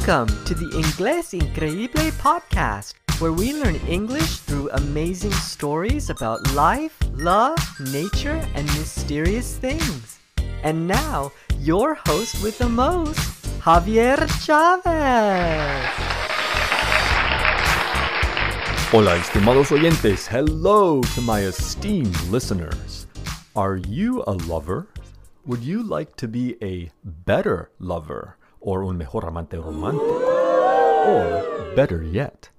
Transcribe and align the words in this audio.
Welcome 0.00 0.44
to 0.46 0.54
the 0.54 0.64
Inglés 0.80 1.38
Increíble 1.38 2.10
podcast, 2.12 2.94
where 3.20 3.34
we 3.34 3.52
learn 3.52 3.76
English 3.86 4.38
through 4.38 4.70
amazing 4.70 5.32
stories 5.32 6.08
about 6.08 6.54
life, 6.54 6.96
love, 7.12 7.58
nature, 7.92 8.40
and 8.54 8.64
mysterious 8.78 9.58
things. 9.58 10.18
And 10.62 10.88
now, 10.88 11.32
your 11.58 11.96
host 12.06 12.42
with 12.42 12.56
the 12.56 12.68
most, 12.68 13.20
Javier 13.60 14.24
Chavez. 14.40 15.84
Hola, 18.88 19.18
estimados 19.18 19.68
oyentes. 19.68 20.26
Hello 20.26 21.02
to 21.14 21.20
my 21.20 21.40
esteemed 21.42 22.18
listeners. 22.30 23.06
Are 23.54 23.76
you 23.76 24.24
a 24.26 24.32
lover? 24.48 24.86
Would 25.44 25.62
you 25.62 25.82
like 25.82 26.16
to 26.16 26.26
be 26.26 26.56
a 26.62 26.90
better 27.04 27.70
lover 27.78 28.38
or 28.60 28.84
un 28.84 28.98
mejor 28.98 29.26
amante 29.26 29.56
romántico? 29.56 30.20
Or 31.06 31.74
better 31.74 32.02
yet, 32.02 32.50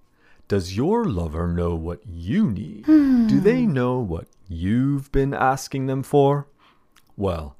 does 0.47 0.75
your 0.75 1.05
lover 1.05 1.47
know 1.47 1.75
what 1.75 2.01
you 2.05 2.49
need? 2.49 2.85
Do 2.85 3.39
they 3.39 3.63
hmm. 3.63 3.73
know 3.73 3.99
what 3.99 4.27
you've 4.49 5.11
been 5.11 5.33
asking 5.33 5.85
them 5.85 6.03
for? 6.03 6.47
Well, 7.15 7.55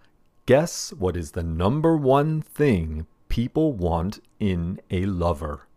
guess 0.46 0.92
what 0.92 1.16
is 1.16 1.32
the 1.32 1.44
number 1.44 1.96
one 1.96 2.42
thing 2.42 3.08
people 3.30 3.74
want 3.74 4.20
in 4.40 4.82
a 4.90 5.06
lover? 5.06 5.68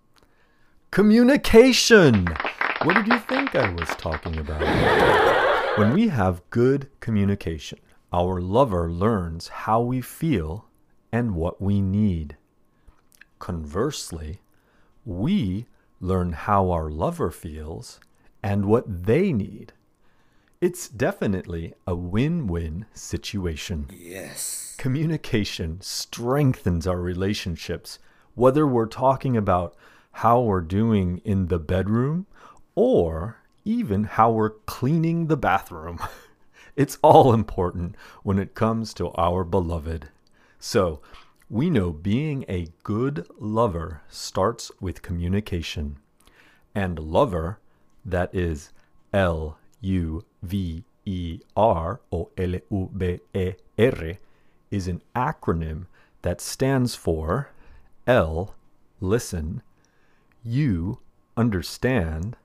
Communication! 0.91 2.27
What 2.83 2.95
did 2.95 3.07
you 3.07 3.19
think 3.19 3.55
I 3.55 3.71
was 3.73 3.89
talking 3.91 4.39
about? 4.39 4.61
when 5.79 5.93
we 5.93 6.09
have 6.09 6.49
good 6.51 6.89
communication, 7.01 7.79
our 8.13 8.41
lover 8.41 8.91
learns 8.91 9.49
how 9.49 9.81
we 9.81 10.01
feel 10.01 10.67
and 11.13 11.35
what 11.35 11.61
we 11.61 11.81
need. 11.81 12.37
Conversely, 13.45 14.41
we 15.05 15.67
learn 16.01 16.33
how 16.33 16.71
our 16.71 16.89
lover 16.89 17.31
feels 17.31 18.01
and 18.43 18.65
what 18.65 19.05
they 19.05 19.35
need. 19.35 19.75
It's 20.63 20.89
definitely 20.89 21.75
a 21.87 21.95
win 21.95 22.47
win 22.47 22.87
situation. 22.95 23.91
Yes. 23.93 24.75
Communication 24.79 25.83
strengthens 25.83 26.87
our 26.87 26.99
relationships, 26.99 27.99
whether 28.35 28.67
we're 28.67 28.87
talking 28.87 29.37
about 29.37 29.77
how 30.13 30.41
we're 30.41 30.63
doing 30.63 31.21
in 31.23 31.49
the 31.49 31.59
bedroom 31.59 32.27
or 32.75 33.41
even 33.63 34.05
how 34.05 34.31
we're 34.31 34.57
cleaning 34.65 35.27
the 35.27 35.37
bathroom. 35.37 35.99
It's 36.77 36.97
all 37.03 37.35
important 37.35 37.95
when 38.23 38.39
it 38.39 38.55
comes 38.55 38.95
to 38.95 39.11
our 39.13 39.45
beloved. 39.45 40.09
So, 40.59 41.03
we 41.55 41.71
know 41.71 41.93
being 41.93 42.45
a 42.49 42.67
good 42.83 43.25
lover 43.39 44.03
starts 44.09 44.73
with 44.81 45.03
communication. 45.03 45.97
And 46.75 46.99
lover, 46.99 47.61
that 48.05 48.35
is 48.35 48.71
L 49.13 49.57
U 49.81 50.25
V 50.43 50.83
E 51.05 51.41
R 51.57 52.01
or 52.11 52.31
L 52.37 52.55
U 52.71 52.91
B 52.97 53.21
E 53.33 53.53
R, 53.79 54.19
is 54.73 54.89
an 54.89 55.01
acronym 55.15 55.87
that 56.23 56.41
stands 56.41 56.97
for 56.97 57.51
L, 58.05 58.57
listen, 59.01 59.63
U, 60.43 60.99
understand, 61.37 62.37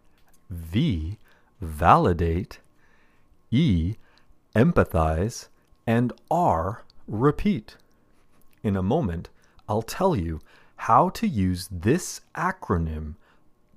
V, 0.51 1.17
validate, 1.59 2.59
E, 3.49 3.95
empathize, 4.55 5.47
and 5.87 6.13
R, 6.29 6.83
repeat. 7.07 7.75
In 8.61 8.75
a 8.75 8.83
moment, 8.83 9.29
I'll 9.69 9.81
tell 9.81 10.15
you 10.15 10.41
how 10.75 11.09
to 11.09 11.27
use 11.27 11.69
this 11.71 12.21
acronym 12.35 13.15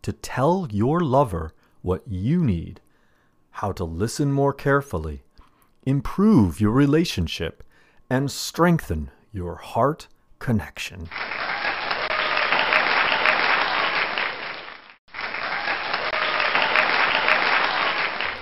to 0.02 0.12
tell 0.12 0.66
your 0.72 1.00
lover 1.00 1.52
what 1.82 2.02
you 2.08 2.42
need, 2.42 2.80
how 3.50 3.70
to 3.72 3.84
listen 3.84 4.32
more 4.32 4.52
carefully, 4.52 5.22
improve 5.84 6.60
your 6.60 6.72
relationship, 6.72 7.62
and 8.10 8.28
strengthen 8.30 9.10
your 9.32 9.54
heart 9.54 10.08
connection. 10.40 11.08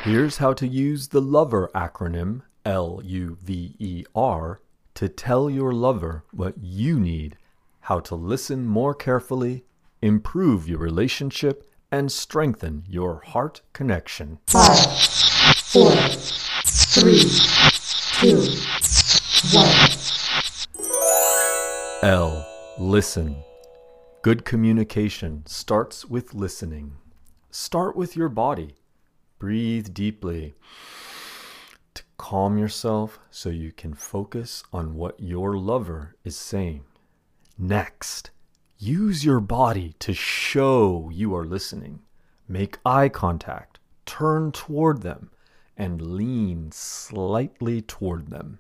Here's 0.03 0.39
how 0.39 0.55
to 0.55 0.67
use 0.67 1.09
the 1.09 1.21
LOVER 1.21 1.71
acronym, 1.75 2.41
L 2.65 3.03
U 3.05 3.37
V 3.43 3.77
E 3.79 4.05
R, 4.15 4.61
to 4.95 5.09
tell 5.09 5.49
your 5.49 5.73
lover 5.73 6.25
what 6.33 6.55
you 6.61 6.99
need, 6.99 7.37
how 7.81 8.01
to 8.01 8.15
listen 8.15 8.67
more 8.67 8.95
carefully, 8.95 9.65
improve 10.03 10.69
your 10.69 10.79
relationship, 10.79 11.71
and 11.91 12.11
strengthen 12.13 12.85
your 12.89 13.21
heart 13.27 13.63
connection. 13.73 14.39
Five, 14.47 15.03
four, 15.57 15.93
three, 16.65 17.29
two, 18.21 18.37
one. 19.57 19.91
L. 22.03 22.47
Listen. 22.79 23.37
Good 24.23 24.45
communication 24.45 25.45
starts 25.47 26.05
with 26.05 26.35
listening. 26.35 26.97
Start 27.51 27.97
with 27.97 28.17
your 28.17 28.29
body. 28.29 28.75
Breathe 29.39 29.93
deeply 29.95 30.55
calm 32.21 32.59
yourself 32.59 33.19
so 33.31 33.49
you 33.49 33.73
can 33.73 33.95
focus 33.95 34.63
on 34.75 34.95
what 34.95 35.19
your 35.19 35.57
lover 35.57 36.15
is 36.23 36.37
saying. 36.37 36.85
Next, 37.57 38.31
use 38.79 39.25
your 39.25 39.41
body 39.41 39.95
to 40.01 40.13
show 40.13 41.09
you 41.11 41.35
are 41.35 41.47
listening. 41.47 42.01
Make 42.47 42.77
eye 42.85 43.09
contact, 43.09 43.79
turn 44.05 44.53
toward 44.53 45.01
them, 45.01 45.31
and 45.79 46.03
lean 46.03 46.73
slightly 46.73 47.81
toward 47.81 48.29
them. 48.29 48.59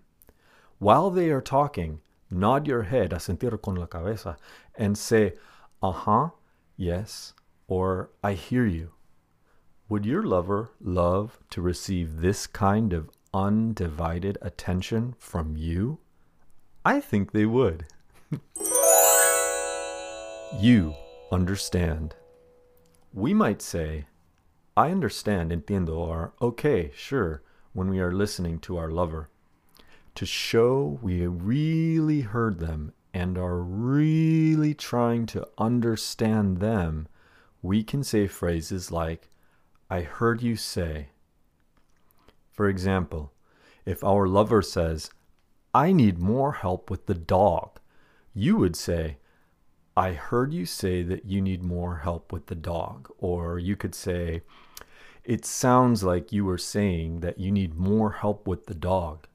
While 0.78 1.10
they 1.10 1.28
are 1.28 1.42
talking, 1.42 2.00
nod 2.30 2.66
your 2.66 2.84
head, 2.84 3.10
asentir 3.10 3.60
con 3.60 3.74
la 3.74 3.84
cabeza, 3.84 4.38
and 4.74 4.96
say, 4.96 5.34
uh 5.82 5.92
huh, 5.92 6.30
yes, 6.78 7.34
or 7.68 8.08
I 8.24 8.32
hear 8.32 8.64
you. 8.64 8.92
Would 9.90 10.06
your 10.06 10.22
lover 10.22 10.70
love 10.80 11.38
to 11.50 11.60
receive 11.60 12.22
this 12.22 12.46
kind 12.46 12.94
of 12.94 13.10
undivided 13.32 14.38
attention 14.42 15.14
from 15.18 15.56
you? 15.56 15.98
I 16.84 17.00
think 17.00 17.32
they 17.32 17.46
would. 17.46 17.86
you 20.58 20.94
understand. 21.30 22.14
We 23.12 23.34
might 23.34 23.60
say, 23.62 24.06
I 24.76 24.90
understand, 24.90 25.50
entiendo, 25.50 25.96
or 25.96 26.32
okay, 26.40 26.92
sure, 26.94 27.42
when 27.72 27.90
we 27.90 28.00
are 28.00 28.12
listening 28.12 28.58
to 28.60 28.76
our 28.78 28.90
lover. 28.90 29.28
To 30.16 30.26
show 30.26 30.98
we 31.02 31.26
really 31.26 32.22
heard 32.22 32.58
them 32.58 32.92
and 33.12 33.36
are 33.36 33.58
really 33.58 34.74
trying 34.74 35.26
to 35.26 35.46
understand 35.58 36.58
them, 36.58 37.08
we 37.62 37.82
can 37.82 38.02
say 38.02 38.26
phrases 38.26 38.90
like, 38.90 39.28
I 39.88 40.02
heard 40.02 40.42
you 40.42 40.56
say. 40.56 41.08
For 42.50 42.68
example, 42.68 43.32
if 43.84 44.04
our 44.04 44.26
lover 44.26 44.62
says, 44.62 45.10
I 45.72 45.92
need 45.92 46.18
more 46.18 46.52
help 46.52 46.90
with 46.90 47.06
the 47.06 47.14
dog, 47.14 47.78
you 48.34 48.56
would 48.56 48.76
say, 48.76 49.18
I 49.96 50.12
heard 50.12 50.52
you 50.52 50.66
say 50.66 51.02
that 51.02 51.26
you 51.26 51.40
need 51.40 51.62
more 51.62 51.98
help 51.98 52.32
with 52.32 52.46
the 52.46 52.54
dog. 52.54 53.10
Or 53.18 53.58
you 53.58 53.76
could 53.76 53.94
say, 53.94 54.42
It 55.24 55.44
sounds 55.44 56.02
like 56.02 56.32
you 56.32 56.44
were 56.44 56.58
saying 56.58 57.20
that 57.20 57.38
you 57.38 57.50
need 57.50 57.74
more 57.74 58.12
help 58.12 58.46
with 58.46 58.66
the 58.66 58.74
dog. 58.74 59.26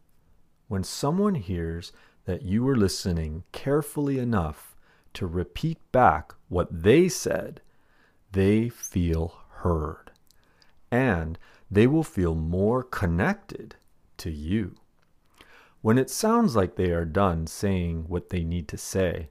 When 0.67 0.83
someone 0.83 1.35
hears 1.35 1.91
that 2.25 2.41
you 2.41 2.63
were 2.63 2.75
listening 2.75 3.43
carefully 3.51 4.17
enough 4.17 4.75
to 5.13 5.27
repeat 5.27 5.77
back 5.91 6.33
what 6.49 6.83
they 6.83 7.07
said, 7.09 7.61
they 8.31 8.69
feel 8.69 9.35
heard. 9.49 10.11
And 10.91 11.37
they 11.75 11.87
will 11.87 12.03
feel 12.03 12.35
more 12.35 12.81
connected 12.81 13.75
to 14.15 14.31
you. 14.31 14.75
When 15.81 15.97
it 15.97 16.09
sounds 16.09 16.55
like 16.55 16.77
they 16.77 16.91
are 16.91 17.03
done 17.03 17.47
saying 17.47 18.05
what 18.07 18.29
they 18.29 18.45
need 18.45 18.69
to 18.69 18.77
say, 18.77 19.29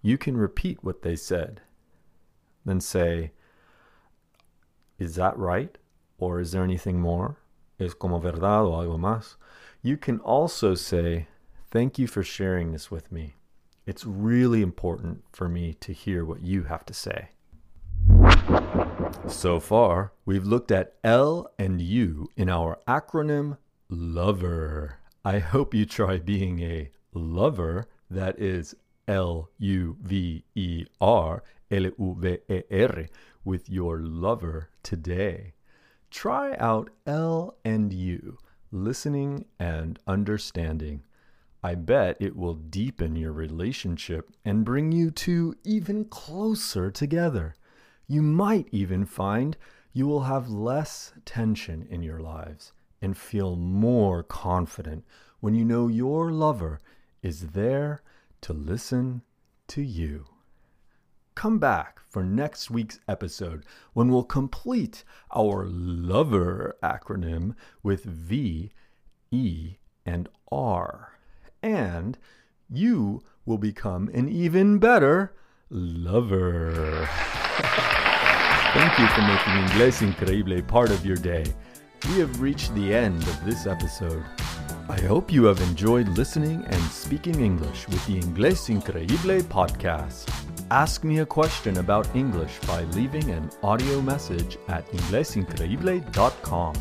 you 0.00 0.16
can 0.16 0.36
repeat 0.36 0.84
what 0.84 1.02
they 1.02 1.16
said. 1.16 1.60
Then 2.64 2.80
say, 2.80 3.32
Is 4.96 5.16
that 5.16 5.36
right? 5.36 5.76
Or 6.18 6.38
is 6.38 6.52
there 6.52 6.62
anything 6.62 7.00
more? 7.00 7.38
Es 7.80 7.94
como 7.94 8.20
verdad 8.20 8.64
o 8.64 8.70
algo 8.70 8.96
más? 8.96 9.34
You 9.82 9.96
can 9.96 10.20
also 10.20 10.76
say, 10.76 11.26
Thank 11.72 11.98
you 11.98 12.06
for 12.06 12.22
sharing 12.22 12.70
this 12.70 12.92
with 12.92 13.10
me. 13.10 13.34
It's 13.86 14.06
really 14.06 14.62
important 14.62 15.24
for 15.32 15.48
me 15.48 15.74
to 15.80 15.92
hear 15.92 16.24
what 16.24 16.42
you 16.42 16.62
have 16.64 16.86
to 16.86 16.94
say. 16.94 17.30
So 19.28 19.60
far, 19.60 20.12
we've 20.24 20.44
looked 20.44 20.70
at 20.70 20.94
L 21.02 21.50
and 21.58 21.80
U 21.80 22.28
in 22.36 22.48
our 22.48 22.78
acronym 22.86 23.56
LOVER. 23.88 24.98
I 25.24 25.38
hope 25.38 25.74
you 25.74 25.86
try 25.86 26.18
being 26.18 26.60
a 26.60 26.90
lover 27.14 27.86
that 28.10 28.38
is 28.38 28.74
L 29.08 29.48
U 29.58 29.96
V 30.00 30.44
E 30.54 30.86
R, 31.00 31.42
L 31.70 31.82
U 31.84 32.16
V 32.18 32.38
E 32.48 32.62
R, 32.70 33.06
with 33.44 33.70
your 33.70 34.00
lover 34.00 34.70
today. 34.82 35.54
Try 36.10 36.54
out 36.56 36.90
L 37.06 37.56
and 37.64 37.92
U, 37.92 38.38
listening 38.70 39.46
and 39.58 39.98
understanding. 40.06 41.04
I 41.62 41.76
bet 41.76 42.16
it 42.20 42.36
will 42.36 42.54
deepen 42.54 43.16
your 43.16 43.32
relationship 43.32 44.30
and 44.44 44.64
bring 44.64 44.92
you 44.92 45.10
two 45.10 45.54
even 45.64 46.04
closer 46.06 46.90
together. 46.90 47.54
You 48.06 48.22
might 48.22 48.68
even 48.70 49.04
find 49.04 49.56
you 49.92 50.06
will 50.06 50.22
have 50.22 50.48
less 50.48 51.12
tension 51.24 51.86
in 51.90 52.02
your 52.02 52.20
lives 52.20 52.72
and 53.00 53.16
feel 53.16 53.56
more 53.56 54.22
confident 54.22 55.04
when 55.40 55.54
you 55.54 55.64
know 55.64 55.88
your 55.88 56.30
lover 56.30 56.80
is 57.22 57.48
there 57.48 58.02
to 58.40 58.52
listen 58.52 59.22
to 59.68 59.82
you. 59.82 60.26
Come 61.34 61.58
back 61.58 62.00
for 62.08 62.22
next 62.22 62.70
week's 62.70 63.00
episode 63.08 63.64
when 63.94 64.10
we'll 64.10 64.22
complete 64.22 65.02
our 65.34 65.66
LOVER 65.66 66.76
acronym 66.82 67.54
with 67.82 68.04
V, 68.04 68.70
E, 69.30 69.76
and 70.04 70.28
R. 70.50 71.18
And 71.62 72.18
you 72.68 73.22
will 73.46 73.58
become 73.58 74.08
an 74.12 74.28
even 74.28 74.78
better 74.78 75.34
lover. 75.70 77.08
Thank 78.74 78.98
you 78.98 79.06
for 79.08 79.20
making 79.22 79.52
Inglés 79.64 80.00
Increíble 80.00 80.66
part 80.66 80.90
of 80.90 81.04
your 81.04 81.16
day. 81.16 81.44
We 82.08 82.18
have 82.20 82.40
reached 82.40 82.74
the 82.74 82.94
end 82.94 83.22
of 83.22 83.44
this 83.44 83.66
episode. 83.66 84.24
I 84.88 85.00
hope 85.02 85.32
you 85.32 85.44
have 85.44 85.60
enjoyed 85.60 86.08
listening 86.08 86.64
and 86.66 86.82
speaking 86.90 87.40
English 87.40 87.86
with 87.88 88.04
the 88.06 88.18
Inglés 88.20 88.68
Increíble 88.68 89.42
podcast. 89.42 90.28
Ask 90.70 91.04
me 91.04 91.18
a 91.18 91.26
question 91.26 91.76
about 91.78 92.16
English 92.16 92.58
by 92.66 92.84
leaving 92.96 93.30
an 93.30 93.50
audio 93.62 94.00
message 94.00 94.56
at 94.68 94.86
inglesincreíble.com. 94.90 96.74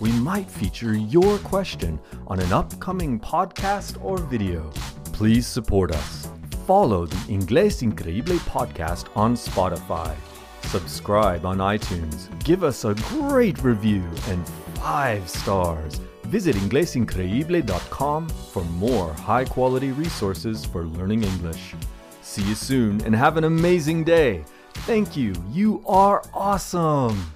We 0.00 0.12
might 0.12 0.50
feature 0.50 0.94
your 0.94 1.38
question 1.38 2.00
on 2.26 2.40
an 2.40 2.52
upcoming 2.52 3.20
podcast 3.20 4.02
or 4.02 4.18
video. 4.18 4.70
Please 5.12 5.46
support 5.46 5.92
us. 5.92 6.33
Follow 6.66 7.04
the 7.04 7.16
Inglés 7.28 7.82
Increíble 7.82 8.38
podcast 8.48 9.14
on 9.14 9.34
Spotify. 9.34 10.14
Subscribe 10.62 11.44
on 11.44 11.58
iTunes. 11.58 12.30
Give 12.42 12.64
us 12.64 12.86
a 12.86 12.94
great 12.94 13.62
review 13.62 14.02
and 14.28 14.48
five 14.78 15.28
stars. 15.28 16.00
Visit 16.22 16.56
inglesincreíble.com 16.56 18.28
for 18.28 18.64
more 18.64 19.12
high 19.12 19.44
quality 19.44 19.92
resources 19.92 20.64
for 20.64 20.84
learning 20.84 21.24
English. 21.24 21.74
See 22.22 22.42
you 22.44 22.54
soon 22.54 23.02
and 23.02 23.14
have 23.14 23.36
an 23.36 23.44
amazing 23.44 24.02
day. 24.02 24.42
Thank 24.86 25.18
you. 25.18 25.34
You 25.50 25.84
are 25.86 26.22
awesome. 26.32 27.30